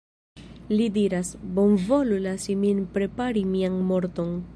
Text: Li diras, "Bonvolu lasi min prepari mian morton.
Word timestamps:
Li 0.77 0.87
diras, 0.95 1.29
"Bonvolu 1.59 2.17
lasi 2.23 2.55
min 2.65 2.81
prepari 2.97 3.45
mian 3.53 3.77
morton. 3.91 4.33